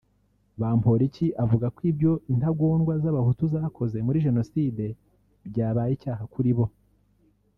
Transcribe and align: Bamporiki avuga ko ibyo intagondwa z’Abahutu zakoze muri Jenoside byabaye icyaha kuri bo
Bamporiki 0.59 1.27
avuga 1.43 1.65
ko 1.75 1.79
ibyo 1.91 2.11
intagondwa 2.33 2.93
z’Abahutu 3.03 3.43
zakoze 3.53 3.97
muri 4.05 4.23
Jenoside 4.25 4.85
byabaye 5.49 5.91
icyaha 5.97 6.23
kuri 6.33 6.51
bo 6.57 6.65